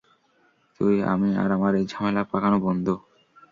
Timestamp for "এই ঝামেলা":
1.75-2.21